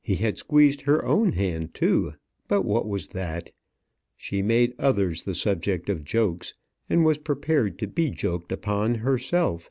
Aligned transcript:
He 0.00 0.14
had 0.14 0.38
squeezed 0.38 0.80
her 0.80 1.04
own 1.04 1.32
hand 1.32 1.74
too; 1.74 2.14
but 2.48 2.62
what 2.62 2.88
was 2.88 3.08
that? 3.08 3.52
She 4.16 4.40
made 4.40 4.72
others 4.78 5.24
the 5.24 5.34
subject 5.34 5.90
of 5.90 6.02
jokes, 6.02 6.54
and 6.88 7.04
was 7.04 7.18
prepared 7.18 7.78
to 7.80 7.86
be 7.86 8.08
joked 8.10 8.52
upon 8.52 8.94
herself. 8.94 9.68